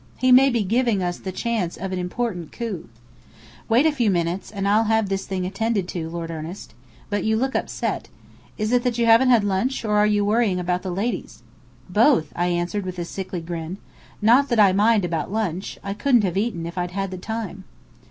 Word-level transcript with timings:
He 0.17 0.31
may 0.31 0.49
be 0.49 0.63
giving 0.63 1.03
us 1.03 1.19
the 1.19 1.31
chance 1.31 1.77
of 1.77 1.91
an 1.91 1.99
important 1.99 2.51
coup. 2.51 2.89
Wait 3.69 3.85
a 3.85 3.91
few 3.91 4.09
minutes, 4.09 4.49
and 4.49 4.67
I'll 4.67 4.85
have 4.85 5.09
this 5.09 5.27
thing 5.27 5.45
attended 5.45 5.87
to, 5.89 6.09
Lord 6.09 6.31
Ernest. 6.31 6.73
But 7.11 7.23
you 7.23 7.37
look 7.37 7.53
upset. 7.53 8.09
Is 8.57 8.71
it 8.71 8.81
that 8.81 8.97
you 8.97 9.05
haven't 9.05 9.29
had 9.29 9.43
lunch, 9.43 9.85
or 9.85 9.97
are 9.97 10.07
you 10.07 10.25
worrying 10.25 10.59
about 10.59 10.81
the 10.81 10.89
ladies?" 10.89 11.43
"Both," 11.87 12.33
I 12.35 12.47
answered 12.47 12.83
with 12.83 12.97
a 12.97 13.05
sickly 13.05 13.41
grin. 13.41 13.77
"Not 14.23 14.49
that 14.49 14.59
I 14.59 14.73
mind 14.73 15.05
about 15.05 15.31
lunch. 15.31 15.77
I 15.83 15.93
couldn't 15.93 16.23
have 16.23 16.35
eaten 16.35 16.65
if 16.65 16.79
I'd 16.79 16.89
had 16.89 17.11
the 17.11 17.19
time." 17.19 17.65